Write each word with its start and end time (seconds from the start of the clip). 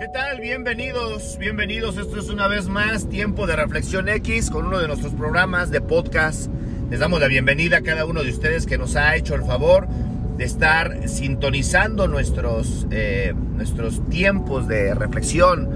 ¿Qué 0.00 0.08
tal? 0.08 0.40
Bienvenidos, 0.40 1.36
bienvenidos. 1.38 1.98
Esto 1.98 2.18
es 2.18 2.30
una 2.30 2.48
vez 2.48 2.68
más 2.68 3.10
Tiempo 3.10 3.46
de 3.46 3.54
Reflexión 3.54 4.08
X 4.08 4.48
con 4.48 4.64
uno 4.64 4.78
de 4.78 4.86
nuestros 4.86 5.12
programas 5.12 5.70
de 5.70 5.82
podcast. 5.82 6.50
Les 6.88 7.00
damos 7.00 7.20
la 7.20 7.26
bienvenida 7.26 7.76
a 7.76 7.80
cada 7.82 8.06
uno 8.06 8.22
de 8.22 8.30
ustedes 8.30 8.64
que 8.64 8.78
nos 8.78 8.96
ha 8.96 9.14
hecho 9.14 9.34
el 9.34 9.42
favor 9.42 9.88
de 10.38 10.44
estar 10.44 11.06
sintonizando 11.06 12.08
nuestros, 12.08 12.86
eh, 12.90 13.34
nuestros 13.56 14.08
tiempos 14.08 14.66
de 14.68 14.94
reflexión, 14.94 15.68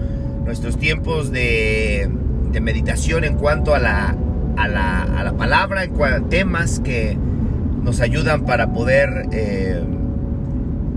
nuestros 0.47 0.79
tiempos 0.79 1.31
de, 1.31 2.11
meditación 2.63 3.25
en 3.25 3.37
cuanto 3.37 3.75
a 3.75 3.79
la, 3.79 4.17
a 4.57 4.69
la, 4.69 5.03
a 5.03 5.23
la 5.23 5.35
palabra, 5.35 5.85
en 5.85 5.93
cuanto 5.93 6.25
a 6.25 6.29
temas 6.31 6.81
que 6.81 7.15
nos 7.83 8.01
ayudan 8.01 8.47
para 8.47 8.73
poder... 8.73 9.27
Eh, 9.33 9.85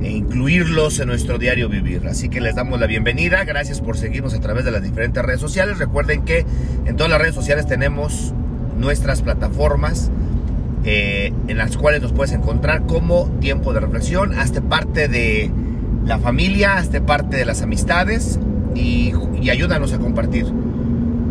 e 0.01 0.11
incluirlos 0.11 0.99
en 0.99 1.07
nuestro 1.07 1.37
diario 1.37 1.69
vivir. 1.69 2.07
Así 2.07 2.29
que 2.29 2.41
les 2.41 2.55
damos 2.55 2.79
la 2.79 2.87
bienvenida, 2.87 3.43
gracias 3.43 3.81
por 3.81 3.97
seguirnos 3.97 4.33
a 4.33 4.39
través 4.39 4.65
de 4.65 4.71
las 4.71 4.83
diferentes 4.83 5.23
redes 5.23 5.41
sociales. 5.41 5.79
Recuerden 5.79 6.23
que 6.23 6.45
en 6.85 6.95
todas 6.95 7.09
las 7.09 7.19
redes 7.19 7.35
sociales 7.35 7.67
tenemos 7.67 8.33
nuestras 8.77 9.21
plataformas 9.21 10.11
eh, 10.83 11.33
en 11.47 11.57
las 11.57 11.77
cuales 11.77 12.01
nos 12.01 12.13
puedes 12.13 12.31
encontrar 12.33 12.85
como 12.85 13.27
tiempo 13.39 13.73
de 13.73 13.79
reflexión, 13.79 14.37
hazte 14.37 14.61
parte 14.61 15.07
de 15.07 15.51
la 16.05 16.19
familia, 16.19 16.77
hazte 16.77 17.01
parte 17.01 17.37
de 17.37 17.45
las 17.45 17.61
amistades 17.61 18.39
y, 18.75 19.13
y 19.41 19.49
ayúdanos 19.49 19.93
a 19.93 19.99
compartir 19.99 20.45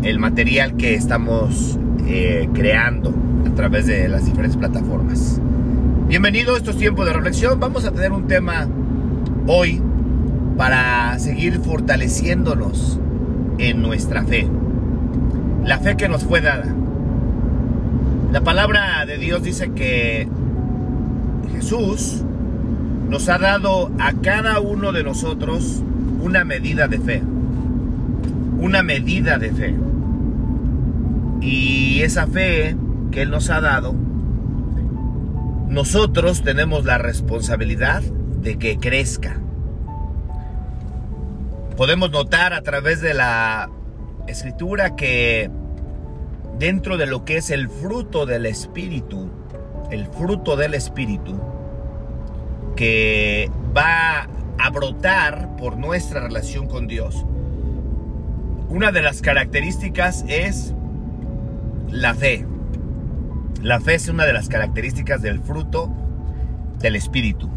el 0.03 0.19
material 0.19 0.77
que 0.77 0.93
estamos 0.93 1.79
eh, 2.07 2.47
creando 2.53 3.13
a 3.45 3.55
través 3.55 3.87
de 3.87 4.07
las 4.07 4.25
diferentes 4.25 4.57
plataformas. 4.57 5.41
Bienvenido 6.07 6.55
a 6.55 6.57
estos 6.57 6.77
tiempos 6.77 7.05
de 7.05 7.11
reflexión. 7.11 7.59
Vamos 7.59 7.83
a 7.83 7.91
tener 7.91 8.13
un 8.13 8.27
tema 8.27 8.65
hoy 9.45 9.81
para 10.55 11.19
seguir 11.19 11.59
fortaleciéndonos 11.59 12.97
en 13.57 13.81
nuestra 13.81 14.23
fe. 14.23 14.47
La 15.65 15.79
fe 15.79 15.97
que 15.97 16.07
nos 16.07 16.23
fue 16.23 16.39
dada. 16.39 16.73
La 18.31 18.39
palabra 18.39 19.05
de 19.05 19.17
Dios 19.17 19.43
dice 19.43 19.71
que 19.73 20.29
Jesús 21.51 22.23
nos 23.09 23.27
ha 23.27 23.37
dado 23.37 23.91
a 23.99 24.13
cada 24.13 24.61
uno 24.61 24.93
de 24.93 25.03
nosotros 25.03 25.83
una 26.21 26.45
medida 26.45 26.87
de 26.87 26.99
fe. 26.99 27.21
Una 28.61 28.81
medida 28.81 29.37
de 29.37 29.51
fe. 29.51 29.75
Y 31.41 31.99
esa 32.03 32.27
fe 32.27 32.77
que 33.11 33.23
Él 33.23 33.29
nos 33.29 33.49
ha 33.49 33.59
dado 33.59 34.06
nosotros 35.77 36.41
tenemos 36.41 36.85
la 36.85 36.97
responsabilidad 36.97 38.01
de 38.01 38.57
que 38.57 38.79
crezca. 38.79 39.39
Podemos 41.75 42.09
notar 42.09 42.53
a 42.53 42.63
través 42.63 42.99
de 42.99 43.13
la 43.13 43.69
escritura 44.25 44.95
que 44.95 45.51
dentro 46.57 46.97
de 46.97 47.05
lo 47.05 47.25
que 47.25 47.37
es 47.37 47.51
el 47.51 47.69
fruto 47.69 48.25
del 48.25 48.47
Espíritu, 48.47 49.29
el 49.91 50.07
fruto 50.07 50.55
del 50.55 50.73
Espíritu, 50.73 51.39
que 52.75 53.51
va 53.77 54.27
a 54.57 54.69
brotar 54.71 55.57
por 55.57 55.77
nuestra 55.77 56.21
relación 56.21 56.65
con 56.65 56.87
Dios, 56.87 57.23
una 58.67 58.91
de 58.91 59.03
las 59.03 59.21
características 59.21 60.25
es 60.27 60.73
la 61.91 62.15
fe. 62.15 62.47
La 63.61 63.79
fe 63.79 63.95
es 63.95 64.07
una 64.07 64.25
de 64.25 64.33
las 64.33 64.49
características 64.49 65.23
del 65.23 65.39
fruto 65.39 65.91
del 66.79 66.95
Espíritu. 66.95 67.49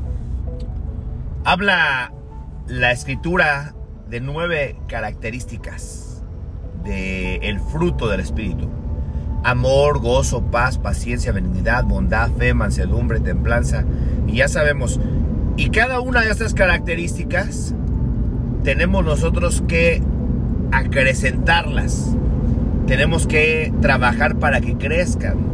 Habla 1.44 2.12
la 2.66 2.90
escritura 2.90 3.74
de 4.08 4.20
nueve 4.20 4.76
características 4.88 6.24
del 6.84 7.60
fruto 7.60 8.08
del 8.08 8.20
Espíritu. 8.20 8.70
Amor, 9.44 10.00
gozo, 10.00 10.42
paz, 10.50 10.78
paciencia, 10.78 11.32
benignidad, 11.32 11.84
bondad, 11.84 12.30
fe, 12.30 12.54
mansedumbre, 12.54 13.20
templanza. 13.20 13.84
Y 14.26 14.36
ya 14.36 14.48
sabemos, 14.48 14.98
y 15.58 15.68
cada 15.68 16.00
una 16.00 16.22
de 16.22 16.30
estas 16.30 16.54
características 16.54 17.74
tenemos 18.64 19.04
nosotros 19.04 19.62
que 19.68 20.02
acrecentarlas. 20.72 22.16
Tenemos 22.86 23.26
que 23.26 23.72
trabajar 23.82 24.36
para 24.36 24.62
que 24.62 24.76
crezcan 24.78 25.49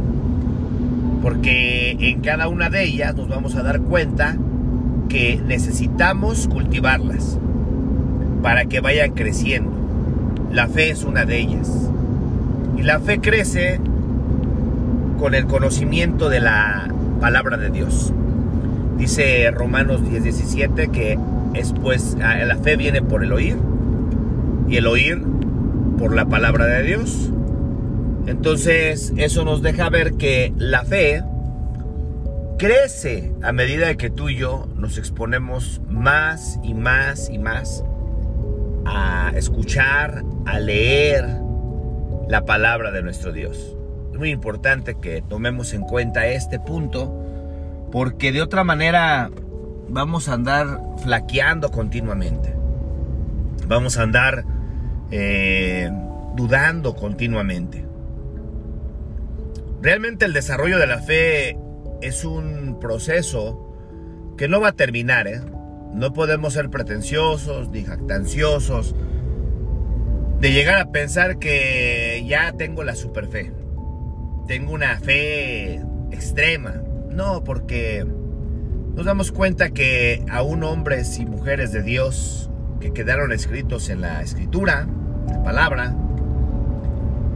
porque 1.27 1.97
en 1.99 2.21
cada 2.21 2.47
una 2.47 2.69
de 2.69 2.85
ellas 2.85 3.13
nos 3.13 3.27
vamos 3.27 3.57
a 3.57 3.61
dar 3.61 3.81
cuenta 3.81 4.37
que 5.09 5.41
necesitamos 5.45 6.47
cultivarlas 6.47 7.37
para 8.41 8.63
que 8.67 8.79
vayan 8.79 9.11
creciendo. 9.11 9.69
La 10.53 10.69
fe 10.69 10.89
es 10.89 11.03
una 11.03 11.25
de 11.25 11.39
ellas. 11.39 11.69
Y 12.77 12.83
la 12.83 13.01
fe 13.01 13.19
crece 13.19 13.81
con 15.19 15.35
el 15.35 15.47
conocimiento 15.47 16.29
de 16.29 16.39
la 16.39 16.93
palabra 17.19 17.57
de 17.57 17.71
Dios. 17.71 18.13
Dice 18.97 19.51
Romanos 19.51 20.03
10:17 20.03 20.91
que 20.91 21.19
es 21.55 21.73
pues 21.73 22.15
ah, 22.23 22.37
la 22.37 22.55
fe 22.55 22.77
viene 22.77 23.01
por 23.01 23.25
el 23.25 23.33
oír 23.33 23.57
y 24.69 24.77
el 24.77 24.87
oír 24.87 25.21
por 25.99 26.15
la 26.15 26.23
palabra 26.27 26.67
de 26.67 26.83
Dios. 26.83 27.33
Entonces 28.27 29.13
eso 29.15 29.45
nos 29.45 29.61
deja 29.61 29.89
ver 29.89 30.13
que 30.13 30.53
la 30.57 30.83
fe 30.83 31.23
crece 32.57 33.31
a 33.41 33.53
medida 33.53 33.95
que 33.95 34.09
tú 34.09 34.27
y 34.29 34.35
yo 34.35 34.67
nos 34.75 34.97
exponemos 34.97 35.81
más 35.89 36.59
y 36.61 36.73
más 36.73 37.29
y 37.29 37.39
más 37.39 37.85
a 38.85 39.31
escuchar, 39.33 40.23
a 40.45 40.59
leer 40.59 41.25
la 42.27 42.43
palabra 42.45 42.91
de 42.91 43.01
nuestro 43.01 43.31
Dios. 43.31 43.77
Es 44.11 44.17
muy 44.17 44.31
importante 44.31 44.95
que 44.95 45.21
tomemos 45.21 45.73
en 45.73 45.83
cuenta 45.83 46.27
este 46.27 46.59
punto 46.59 47.13
porque 47.93 48.33
de 48.33 48.41
otra 48.41 48.65
manera 48.65 49.31
vamos 49.87 50.27
a 50.27 50.33
andar 50.33 50.81
flaqueando 51.01 51.71
continuamente. 51.71 52.53
Vamos 53.67 53.97
a 53.97 54.03
andar 54.03 54.43
eh, 55.11 55.89
dudando 56.35 56.93
continuamente. 56.93 57.87
Realmente 59.81 60.25
el 60.25 60.33
desarrollo 60.33 60.79
de 60.79 60.87
la 60.87 60.99
fe 60.99 61.57
es 62.01 62.25
un 62.25 62.79
proceso 62.79 63.63
que 64.37 64.47
no 64.47 64.59
va 64.59 64.69
a 64.69 64.75
terminar. 64.75 65.27
¿eh? 65.27 65.41
No 65.93 66.13
podemos 66.13 66.53
ser 66.53 66.69
pretenciosos 66.69 67.69
ni 67.69 67.83
jactanciosos 67.83 68.95
de 70.39 70.51
llegar 70.51 70.79
a 70.79 70.91
pensar 70.91 71.39
que 71.39 72.23
ya 72.27 72.53
tengo 72.53 72.83
la 72.83 72.95
super 72.95 73.27
fe. 73.27 73.51
Tengo 74.47 74.73
una 74.73 74.99
fe 74.99 75.81
extrema. 76.11 76.81
No, 77.09 77.43
porque 77.43 78.05
nos 78.95 79.05
damos 79.05 79.31
cuenta 79.31 79.71
que 79.71 80.23
aún 80.29 80.63
hombres 80.63 81.19
y 81.19 81.25
mujeres 81.25 81.71
de 81.71 81.83
Dios 81.83 82.49
que 82.79 82.93
quedaron 82.93 83.31
escritos 83.31 83.89
en 83.89 84.01
la 84.01 84.21
escritura, 84.21 84.87
la 85.27 85.43
palabra, 85.43 85.95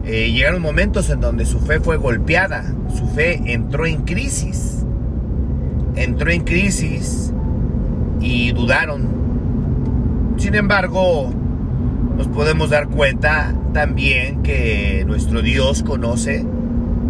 eh, 0.04 0.32
llegaron 0.32 0.60
momentos 0.60 1.10
en 1.10 1.20
donde 1.20 1.44
su 1.46 1.60
fe 1.60 1.80
fue 1.80 1.96
golpeada, 1.96 2.64
su 2.94 3.06
fe 3.08 3.40
entró 3.52 3.86
en 3.86 4.02
crisis, 4.02 4.84
entró 5.96 6.30
en 6.30 6.42
crisis 6.44 7.32
y 8.20 8.52
dudaron. 8.52 9.22
Sin 10.38 10.54
embargo, 10.54 11.32
nos 12.16 12.28
podemos 12.28 12.70
dar 12.70 12.88
cuenta 12.88 13.54
también 13.72 14.42
que 14.42 15.04
nuestro 15.06 15.42
Dios 15.42 15.82
conoce 15.82 16.44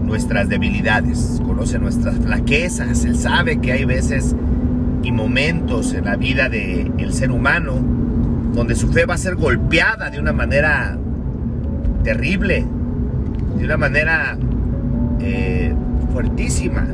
nuestras 0.04 0.48
debilidades, 0.48 1.40
conoce 1.44 1.78
nuestras 1.78 2.16
flaquezas, 2.16 3.04
Él 3.04 3.16
sabe 3.16 3.60
que 3.60 3.72
hay 3.72 3.84
veces 3.84 4.34
y 5.02 5.12
momentos 5.12 5.94
en 5.94 6.04
la 6.04 6.16
vida 6.16 6.48
del 6.48 7.12
ser 7.12 7.30
humano 7.30 7.80
donde 8.52 8.74
su 8.74 8.88
fe 8.88 9.06
va 9.06 9.14
a 9.14 9.18
ser 9.18 9.36
golpeada 9.36 10.10
de 10.10 10.20
una 10.20 10.32
manera 10.32 10.98
terrible, 12.04 12.66
de 13.62 13.66
una 13.66 13.76
manera 13.76 14.36
eh, 15.20 15.72
fuertísima. 16.12 16.84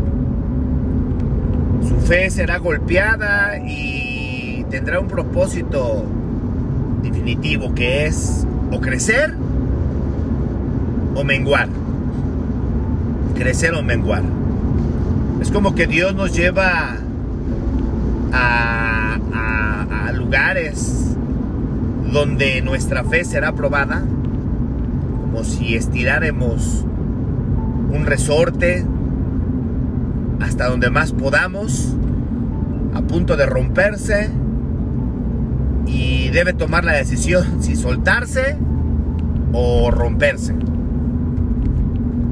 Su 1.80 1.96
fe 2.00 2.28
será 2.28 2.58
golpeada 2.58 3.56
y 3.56 4.66
tendrá 4.68 5.00
un 5.00 5.08
propósito 5.08 6.04
definitivo 7.02 7.74
que 7.74 8.04
es 8.04 8.46
o 8.70 8.82
crecer 8.82 9.34
o 11.14 11.24
menguar. 11.24 11.70
Crecer 13.34 13.72
o 13.72 13.82
menguar. 13.82 14.24
Es 15.40 15.50
como 15.50 15.74
que 15.74 15.86
Dios 15.86 16.14
nos 16.14 16.36
lleva 16.36 16.98
a, 18.30 19.18
a 20.06 20.12
lugares 20.12 21.16
donde 22.12 22.60
nuestra 22.60 23.04
fe 23.04 23.24
será 23.24 23.52
probada 23.52 24.02
como 25.38 25.48
si 25.48 25.76
estiráramos 25.76 26.84
un 27.92 28.06
resorte 28.06 28.84
hasta 30.40 30.68
donde 30.68 30.90
más 30.90 31.12
podamos, 31.12 31.94
a 32.92 33.02
punto 33.02 33.36
de 33.36 33.46
romperse, 33.46 34.30
y 35.86 36.30
debe 36.30 36.54
tomar 36.54 36.84
la 36.84 36.94
decisión 36.94 37.44
si 37.62 37.76
soltarse 37.76 38.56
o 39.52 39.92
romperse. 39.92 40.56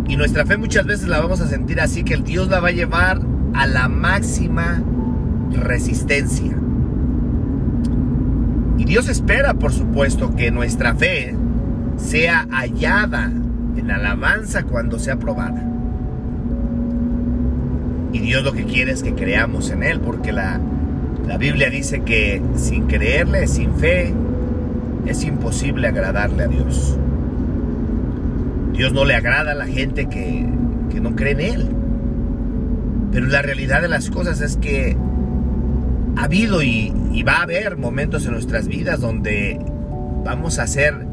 Y 0.08 0.16
nuestra 0.16 0.44
fe 0.44 0.56
muchas 0.56 0.84
veces 0.86 1.06
la 1.06 1.20
vamos 1.20 1.40
a 1.40 1.46
sentir 1.46 1.80
así, 1.80 2.02
que 2.02 2.14
el 2.14 2.24
Dios 2.24 2.48
la 2.48 2.58
va 2.58 2.68
a 2.68 2.72
llevar 2.72 3.20
a 3.54 3.68
la 3.68 3.86
máxima 3.86 4.82
resistencia. 5.52 6.56
Y 8.78 8.84
Dios 8.84 9.08
espera, 9.08 9.54
por 9.54 9.72
supuesto, 9.72 10.34
que 10.34 10.50
nuestra 10.50 10.96
fe 10.96 11.36
sea 11.96 12.46
hallada 12.50 13.32
en 13.76 13.90
alabanza 13.90 14.64
cuando 14.64 14.98
sea 14.98 15.16
probada. 15.16 15.62
Y 18.12 18.20
Dios 18.20 18.42
lo 18.44 18.52
que 18.52 18.64
quiere 18.64 18.92
es 18.92 19.02
que 19.02 19.14
creamos 19.14 19.70
en 19.70 19.82
Él, 19.82 20.00
porque 20.00 20.32
la, 20.32 20.60
la 21.26 21.38
Biblia 21.38 21.70
dice 21.70 22.02
que 22.02 22.40
sin 22.54 22.86
creerle, 22.86 23.46
sin 23.46 23.74
fe, 23.74 24.14
es 25.06 25.24
imposible 25.24 25.88
agradarle 25.88 26.44
a 26.44 26.48
Dios. 26.48 26.98
Dios 28.72 28.92
no 28.92 29.04
le 29.04 29.14
agrada 29.14 29.52
a 29.52 29.54
la 29.54 29.66
gente 29.66 30.08
que, 30.08 30.46
no 31.00 31.14
cree 31.14 31.32
en 31.32 31.40
Él. 31.40 31.68
Pero 33.12 33.26
la 33.26 33.42
realidad 33.42 33.82
de 33.82 33.88
las 33.88 34.08
cosas 34.08 34.40
es 34.40 34.56
que 34.56 34.96
ha 36.16 36.24
habido 36.24 36.62
y, 36.62 36.92
y, 37.12 37.22
va 37.22 37.34
a 37.34 37.42
haber 37.42 37.76
momentos 37.76 38.24
en 38.24 38.32
nuestras 38.32 38.66
vidas 38.66 39.00
donde 39.00 39.60
vamos 40.24 40.58
a 40.58 40.66
ser 40.66 41.05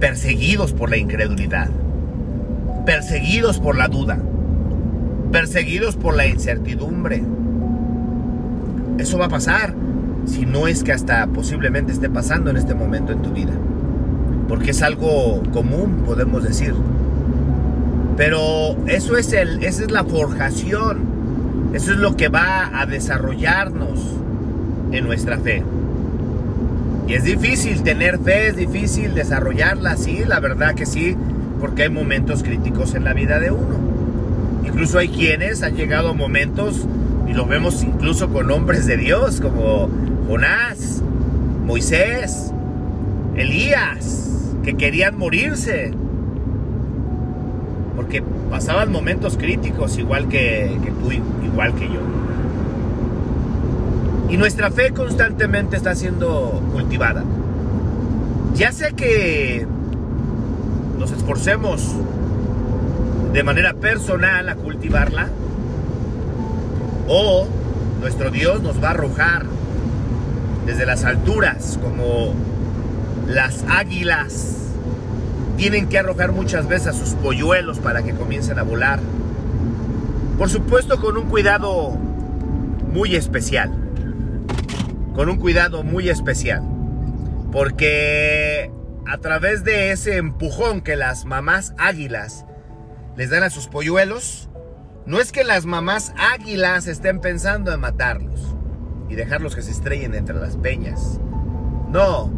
perseguidos 0.00 0.72
por 0.72 0.90
la 0.90 0.96
incredulidad, 0.96 1.68
perseguidos 2.86 3.60
por 3.60 3.76
la 3.76 3.86
duda, 3.86 4.18
perseguidos 5.30 5.96
por 5.96 6.16
la 6.16 6.26
incertidumbre. 6.26 7.22
Eso 8.98 9.18
va 9.18 9.26
a 9.26 9.28
pasar 9.30 9.74
si 10.24 10.46
no 10.46 10.66
es 10.66 10.82
que 10.82 10.92
hasta 10.92 11.26
posiblemente 11.26 11.92
esté 11.92 12.08
pasando 12.08 12.50
en 12.50 12.56
este 12.56 12.74
momento 12.74 13.12
en 13.12 13.22
tu 13.22 13.30
vida. 13.30 13.52
Porque 14.48 14.72
es 14.72 14.82
algo 14.82 15.42
común, 15.52 16.02
podemos 16.06 16.42
decir. 16.42 16.74
Pero 18.16 18.76
eso 18.86 19.16
es 19.16 19.32
el, 19.32 19.62
esa 19.62 19.84
es 19.84 19.90
la 19.90 20.04
forjación. 20.04 20.98
Eso 21.72 21.92
es 21.92 21.98
lo 21.98 22.16
que 22.16 22.28
va 22.28 22.80
a 22.80 22.86
desarrollarnos 22.86 24.00
en 24.92 25.04
nuestra 25.04 25.38
fe. 25.38 25.62
Y 27.10 27.14
es 27.14 27.24
difícil 27.24 27.82
tener 27.82 28.20
fe, 28.20 28.46
es 28.46 28.56
difícil 28.56 29.16
desarrollarla, 29.16 29.96
sí, 29.96 30.22
la 30.24 30.38
verdad 30.38 30.76
que 30.76 30.86
sí, 30.86 31.16
porque 31.58 31.82
hay 31.82 31.90
momentos 31.90 32.44
críticos 32.44 32.94
en 32.94 33.02
la 33.02 33.14
vida 33.14 33.40
de 33.40 33.50
uno. 33.50 33.80
Incluso 34.64 34.96
hay 34.96 35.08
quienes 35.08 35.64
han 35.64 35.74
llegado 35.74 36.10
a 36.10 36.12
momentos, 36.12 36.86
y 37.26 37.32
lo 37.32 37.46
vemos 37.46 37.82
incluso 37.82 38.28
con 38.28 38.48
hombres 38.52 38.86
de 38.86 38.96
Dios, 38.96 39.40
como 39.40 39.90
Jonás, 40.28 41.02
Moisés, 41.66 42.52
Elías, 43.34 44.54
que 44.62 44.74
querían 44.74 45.18
morirse. 45.18 45.92
Porque 47.96 48.22
pasaban 48.50 48.92
momentos 48.92 49.36
críticos 49.36 49.98
igual 49.98 50.28
que, 50.28 50.78
que 50.84 50.90
tú, 50.92 51.10
igual 51.44 51.74
que 51.74 51.86
yo. 51.86 52.29
Y 54.30 54.36
nuestra 54.36 54.70
fe 54.70 54.92
constantemente 54.92 55.76
está 55.76 55.94
siendo 55.94 56.62
cultivada. 56.72 57.24
Ya 58.54 58.72
sea 58.72 58.92
que 58.92 59.66
nos 60.98 61.10
esforcemos 61.10 61.94
de 63.32 63.42
manera 63.42 63.74
personal 63.74 64.48
a 64.48 64.54
cultivarla, 64.54 65.28
o 67.08 67.46
nuestro 68.00 68.30
Dios 68.30 68.62
nos 68.62 68.82
va 68.82 68.88
a 68.88 68.90
arrojar 68.92 69.46
desde 70.66 70.86
las 70.86 71.04
alturas 71.04 71.78
como 71.82 72.34
las 73.26 73.64
águilas 73.68 74.56
tienen 75.56 75.88
que 75.88 75.98
arrojar 75.98 76.32
muchas 76.32 76.68
veces 76.68 76.88
a 76.88 76.92
sus 76.92 77.10
polluelos 77.14 77.78
para 77.78 78.02
que 78.02 78.14
comiencen 78.14 78.58
a 78.58 78.62
volar. 78.62 79.00
Por 80.38 80.48
supuesto 80.48 81.00
con 81.00 81.16
un 81.16 81.28
cuidado 81.28 81.90
muy 82.92 83.14
especial. 83.16 83.79
Con 85.20 85.28
un 85.28 85.36
cuidado 85.36 85.82
muy 85.82 86.08
especial. 86.08 86.62
Porque 87.52 88.72
a 89.06 89.18
través 89.18 89.64
de 89.64 89.92
ese 89.92 90.16
empujón 90.16 90.80
que 90.80 90.96
las 90.96 91.26
mamás 91.26 91.74
águilas 91.76 92.46
les 93.18 93.28
dan 93.28 93.42
a 93.42 93.50
sus 93.50 93.66
polluelos, 93.66 94.48
no 95.04 95.20
es 95.20 95.30
que 95.30 95.44
las 95.44 95.66
mamás 95.66 96.14
águilas 96.16 96.86
estén 96.86 97.20
pensando 97.20 97.70
en 97.70 97.80
matarlos 97.80 98.56
y 99.10 99.14
dejarlos 99.14 99.54
que 99.54 99.60
se 99.60 99.72
estrellen 99.72 100.14
entre 100.14 100.36
las 100.36 100.56
peñas. 100.56 101.20
No, 101.90 102.32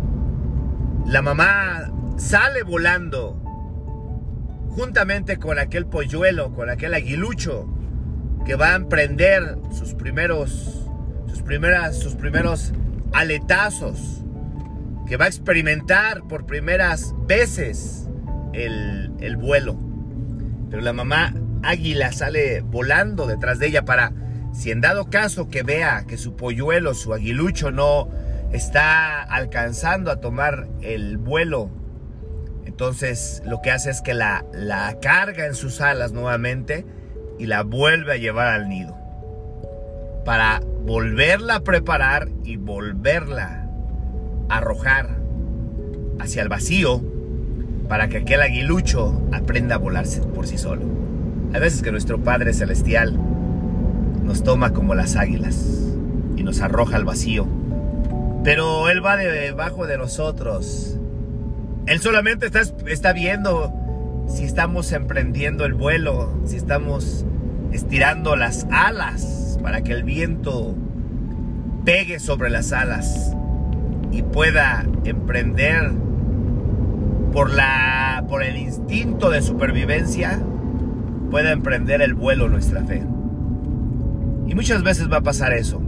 la 1.07 1.23
mamá 1.23 1.89
sale 2.17 2.65
volando 2.65 3.41
juntamente 4.71 5.37
con 5.37 5.61
aquel 5.61 5.87
polluelo, 5.87 6.53
con 6.53 6.69
aquel 6.69 6.95
aguilucho 6.95 7.65
que 8.45 8.57
va 8.57 8.73
a 8.73 8.75
emprender 8.75 9.57
sus 9.71 9.95
primeros, 9.95 10.82
sus 11.33 11.41
primeras, 11.41 11.99
sus 11.99 12.15
primeros 12.15 12.75
aletazos, 13.15 14.23
que 15.07 15.17
va 15.17 15.25
a 15.25 15.29
experimentar 15.29 16.23
por 16.29 16.45
primeras 16.45 17.15
veces 17.27 18.07
el, 18.53 19.11
el 19.21 19.39
vuelo. 19.39 19.79
Pero 20.69 20.83
la 20.83 20.93
mamá 20.93 21.35
águila 21.63 22.13
sale 22.13 22.61
volando 22.61 23.27
detrás 23.27 23.59
de 23.59 23.69
ella 23.69 23.87
para, 23.87 24.13
si 24.53 24.71
en 24.71 24.83
dado 24.83 25.09
caso 25.09 25.49
que 25.49 25.63
vea 25.63 26.05
que 26.07 26.19
su 26.19 26.37
polluelo, 26.37 26.93
su 26.93 27.15
aguilucho 27.15 27.71
no 27.71 28.11
está 28.53 29.23
alcanzando 29.23 30.11
a 30.11 30.21
tomar 30.21 30.69
el 30.83 31.17
vuelo. 31.17 31.71
Entonces 32.67 33.43
lo 33.47 33.63
que 33.63 33.71
hace 33.71 33.91
es 33.91 34.03
que 34.03 34.13
la, 34.13 34.45
la 34.53 34.99
carga 35.01 35.47
en 35.47 35.55
sus 35.55 35.81
alas 35.81 36.13
nuevamente 36.13 36.85
y 37.39 37.47
la 37.47 37.63
vuelve 37.63 38.13
a 38.13 38.17
llevar 38.17 38.49
al 38.49 38.69
nido. 38.69 38.99
Para 40.27 40.61
volverla 40.85 41.57
a 41.57 41.61
preparar 41.65 42.29
y 42.45 42.57
volverla 42.57 43.69
a 44.49 44.59
arrojar 44.59 45.19
hacia 46.19 46.43
el 46.43 46.49
vacío 46.49 47.03
para 47.89 48.09
que 48.09 48.19
aquel 48.19 48.43
aguilucho 48.43 49.23
aprenda 49.33 49.77
a 49.77 49.79
volarse 49.79 50.21
por 50.23 50.47
sí 50.47 50.59
solo. 50.59 50.83
Hay 51.53 51.61
veces 51.61 51.83
que 51.83 51.93
nuestro 51.93 52.21
Padre 52.21 52.53
Celestial 52.53 53.19
nos 54.23 54.43
toma 54.45 54.73
como 54.73 54.95
las 54.95 55.17
águilas 55.17 55.95
y 56.37 56.43
nos 56.43 56.61
arroja 56.61 56.97
al 56.97 57.05
vacío 57.05 57.47
pero 58.45 58.89
Él 58.89 59.05
va 59.05 59.17
debajo 59.17 59.87
de 59.87 59.99
nosotros. 59.99 60.97
Él 61.87 62.01
solamente 62.01 62.47
está, 62.47 62.63
está 62.87 63.13
viendo 63.13 63.73
si 64.29 64.45
estamos 64.45 64.93
emprendiendo 64.93 65.65
el 65.65 65.75
vuelo, 65.75 66.33
si 66.45 66.57
estamos 66.57 67.25
estirando 67.73 68.37
las 68.37 68.67
alas 68.71 69.52
para 69.63 69.83
que 69.83 69.93
el 69.93 70.05
viento 70.05 70.75
pegue 71.85 72.19
sobre 72.19 72.51
las 72.51 72.73
alas 72.73 73.35
y 74.11 74.23
pueda 74.23 74.85
emprender 75.05 75.93
por 77.33 77.53
la 77.53 78.25
por 78.29 78.43
el 78.43 78.57
instinto 78.57 79.31
de 79.31 79.43
supervivencia 79.43 80.41
pueda 81.31 81.51
emprender 81.51 82.03
el 82.03 82.13
vuelo 82.13 82.49
nuestra 82.49 82.85
fe. 82.85 83.03
Y 84.47 84.55
muchas 84.55 84.83
veces 84.83 85.11
va 85.11 85.19
a 85.19 85.23
pasar 85.23 85.55
eso. 85.55 85.81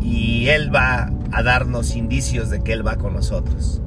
Y 0.00 0.48
él 0.48 0.72
va 0.74 1.10
a 1.32 1.42
darnos 1.42 1.96
indicios 1.96 2.50
de 2.50 2.60
que 2.60 2.72
Él 2.72 2.86
va 2.86 2.96
con 2.96 3.14
nosotros. 3.14 3.82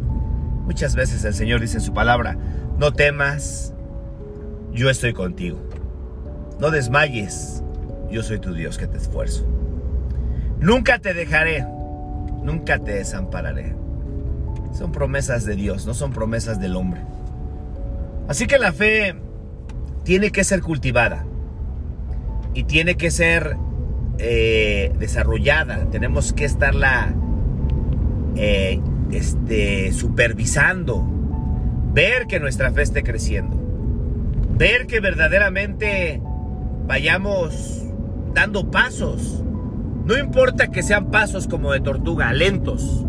Muchas 0.65 0.95
veces 0.95 1.23
el 1.25 1.33
Señor 1.33 1.59
dice 1.59 1.77
en 1.77 1.81
su 1.81 1.93
palabra, 1.93 2.37
no 2.77 2.91
temas, 2.91 3.73
yo 4.71 4.89
estoy 4.89 5.13
contigo. 5.13 5.59
No 6.59 6.71
desmayes, 6.71 7.63
yo 8.11 8.23
soy 8.23 8.39
tu 8.39 8.53
Dios 8.53 8.77
que 8.77 8.87
te 8.87 8.97
esfuerzo. 8.97 9.45
Nunca 10.59 10.99
te 10.99 11.13
dejaré, 11.13 11.65
nunca 12.43 12.79
te 12.79 12.91
desampararé. 12.93 13.75
Son 14.73 14.91
promesas 14.91 15.45
de 15.45 15.55
Dios, 15.55 15.85
no 15.85 15.93
son 15.93 16.11
promesas 16.11 16.59
del 16.59 16.75
hombre. 16.75 17.01
Así 18.27 18.47
que 18.47 18.59
la 18.59 18.71
fe 18.71 19.15
tiene 20.03 20.31
que 20.31 20.43
ser 20.43 20.61
cultivada 20.61 21.25
y 22.53 22.63
tiene 22.63 22.95
que 22.95 23.11
ser 23.11 23.57
eh, 24.19 24.93
desarrollada. 24.99 25.89
Tenemos 25.89 26.33
que 26.33 26.45
estarla 26.45 27.13
eh, 28.35 28.79
este, 29.11 29.91
supervisando, 29.91 31.05
ver 31.93 32.27
que 32.27 32.39
nuestra 32.39 32.71
fe 32.71 32.83
esté 32.83 33.03
creciendo, 33.03 33.57
ver 34.57 34.87
que 34.87 34.99
verdaderamente 34.99 36.21
vayamos 36.87 37.90
dando 38.33 38.69
pasos. 38.71 39.43
No 40.05 40.17
importa 40.17 40.67
que 40.67 40.83
sean 40.83 41.11
pasos 41.11 41.47
como 41.47 41.71
de 41.71 41.79
tortuga, 41.79 42.33
lentos, 42.33 43.05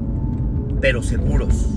pero 0.81 1.03
seguros. 1.03 1.69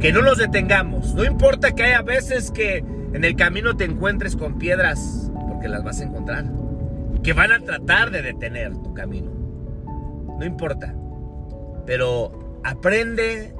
Que 0.00 0.12
no 0.12 0.22
nos 0.22 0.38
detengamos. 0.38 1.14
No 1.14 1.24
importa 1.24 1.72
que 1.72 1.84
haya 1.84 2.02
veces 2.02 2.50
que 2.50 2.78
en 3.12 3.24
el 3.24 3.36
camino 3.36 3.76
te 3.76 3.84
encuentres 3.84 4.36
con 4.36 4.58
piedras, 4.58 5.30
porque 5.48 5.68
las 5.68 5.84
vas 5.84 6.00
a 6.00 6.04
encontrar. 6.04 6.46
Que 7.22 7.34
van 7.34 7.52
a 7.52 7.60
tratar 7.60 8.10
de 8.10 8.22
detener 8.22 8.72
tu 8.72 8.94
camino. 8.94 9.30
No 10.38 10.44
importa. 10.44 10.94
pero 11.86 12.60
aprende 12.64 13.54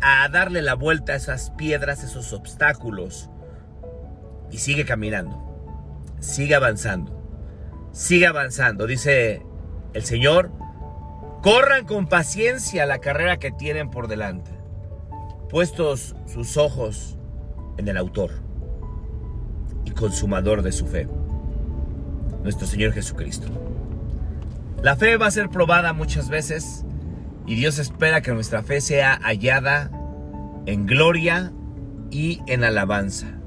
a 0.00 0.28
darle 0.28 0.62
la 0.62 0.74
vuelta 0.74 1.12
a 1.12 1.16
esas 1.16 1.50
piedras, 1.50 2.04
esos 2.04 2.32
obstáculos 2.32 3.30
y 4.50 4.58
sigue 4.58 4.84
caminando, 4.84 5.42
sigue 6.20 6.54
avanzando, 6.54 7.23
sigue 7.94 8.26
avanzando. 8.26 8.86
Dice 8.86 9.42
el 9.94 10.04
Señor, 10.04 10.50
corran 11.42 11.86
con 11.86 12.06
paciencia 12.06 12.84
la 12.84 12.98
carrera 12.98 13.38
que 13.38 13.50
tienen 13.50 13.90
por 13.90 14.08
delante, 14.08 14.50
puestos 15.48 16.14
sus 16.26 16.58
ojos 16.58 17.16
en 17.78 17.88
el 17.88 17.96
autor 17.96 18.32
y 19.84 19.92
consumador 19.92 20.62
de 20.62 20.72
su 20.72 20.86
fe, 20.86 21.08
nuestro 22.42 22.66
Señor 22.66 22.92
Jesucristo. 22.92 23.46
La 24.82 24.96
fe 24.96 25.16
va 25.16 25.28
a 25.28 25.30
ser 25.30 25.48
probada 25.48 25.92
muchas 25.94 26.28
veces 26.28 26.84
y 27.46 27.54
Dios 27.54 27.78
espera 27.78 28.20
que 28.20 28.32
nuestra 28.32 28.62
fe 28.62 28.80
sea 28.80 29.18
hallada 29.22 29.90
en 30.66 30.86
gloria 30.86 31.52
y 32.10 32.40
en 32.46 32.64
alabanza. 32.64 33.38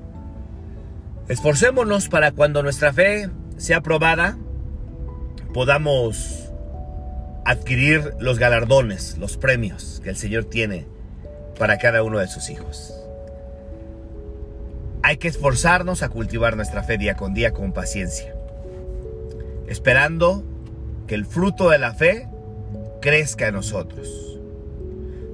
Esforcémonos 1.27 2.07
para 2.07 2.31
cuando 2.31 2.63
nuestra 2.63 2.93
fe 2.93 3.29
sea 3.57 3.81
probada, 3.81 4.37
podamos 5.53 6.51
adquirir 7.45 8.13
los 8.19 8.39
galardones, 8.39 9.17
los 9.17 9.37
premios 9.37 10.01
que 10.03 10.09
el 10.09 10.17
Señor 10.17 10.45
tiene 10.45 10.85
para 11.57 11.77
cada 11.77 12.03
uno 12.03 12.19
de 12.19 12.27
sus 12.27 12.49
hijos. 12.49 12.93
Hay 15.03 15.17
que 15.17 15.27
esforzarnos 15.27 16.03
a 16.03 16.09
cultivar 16.09 16.55
nuestra 16.55 16.83
fe 16.83 16.97
día 16.97 17.15
con 17.15 17.33
día 17.33 17.51
con 17.51 17.71
paciencia, 17.71 18.35
esperando 19.67 20.43
que 21.07 21.15
el 21.15 21.25
fruto 21.25 21.69
de 21.69 21.77
la 21.77 21.93
fe 21.93 22.27
crezca 23.01 23.47
en 23.47 23.55
nosotros. 23.55 24.39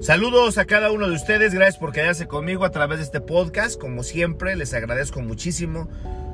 Saludos 0.00 0.58
a 0.58 0.66
cada 0.66 0.92
uno 0.92 1.08
de 1.08 1.14
ustedes, 1.14 1.54
gracias 1.54 1.78
por 1.78 1.92
quedarse 1.92 2.26
conmigo 2.26 2.64
a 2.64 2.70
través 2.70 2.98
de 2.98 3.04
este 3.04 3.20
podcast. 3.20 3.80
Como 3.80 4.02
siempre, 4.02 4.54
les 4.54 4.74
agradezco 4.74 5.22
muchísimo 5.22 5.88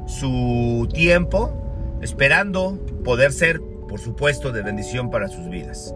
su 0.06 0.88
tiempo, 0.92 1.69
esperando 2.00 2.78
poder 3.04 3.32
ser, 3.32 3.60
por 3.88 4.00
supuesto, 4.00 4.52
de 4.52 4.62
bendición 4.62 5.10
para 5.10 5.28
sus 5.28 5.48
vidas. 5.48 5.94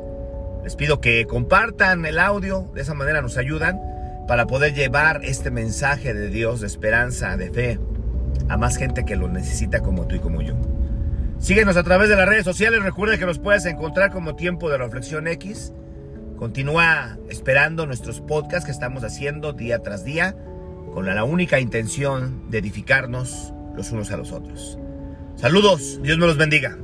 Les 0.63 0.77
pido 0.77 1.01
que 1.01 1.27
compartan 1.27 2.07
el 2.07 2.19
audio, 2.19 2.71
de 2.75 2.83
esa 2.83 2.95
manera 2.95 3.21
nos 3.21 3.37
ayudan 3.37 3.81
para 4.27 4.47
poder 4.47 4.75
llevar 4.75 5.21
este 5.25 5.51
mensaje 5.51 6.15
de 6.15 6.29
Dios, 6.29 6.61
de 6.61 6.67
esperanza, 6.67 7.37
de 7.37 7.51
fe, 7.51 7.79
a 8.49 8.57
más 8.57 8.77
gente 8.77 9.05
que 9.05 9.17
lo 9.17 9.29
necesita 9.29 9.81
como 9.81 10.07
tú 10.07 10.17
y 10.17 10.21
como 10.21 10.41
yo. 10.41 10.55
Síguenos 11.39 11.77
a 11.77 11.83
través 11.83 12.09
de 12.09 12.17
las 12.17 12.27
redes 12.27 12.45
sociales. 12.45 12.83
Recuerda 12.83 13.19
que 13.19 13.27
nos 13.27 13.39
puedes 13.39 13.67
encontrar 13.67 14.11
como 14.11 14.35
Tiempo 14.35 14.71
de 14.71 14.79
Reflexión 14.79 15.27
X. 15.27 15.75
Continúa 16.39 17.19
esperando 17.29 17.87
nuestros 17.87 18.23
podcasts 18.23 18.65
que 18.65 18.73
estamos 18.73 19.05
haciendo 19.05 19.53
día 19.53 19.81
tras 19.81 20.05
día 20.05 20.35
con 20.95 21.07
la 21.07 21.25
única 21.25 21.61
intención 21.61 22.51
de 22.51 22.59
edificarnos 22.59 23.53
los 23.77 23.93
unos 23.93 24.11
a 24.11 24.17
los 24.17 24.33
otros. 24.33 24.79
Saludos, 25.37 26.01
Dios 26.03 26.17
me 26.19 26.27
los 26.27 26.37
bendiga. 26.37 26.79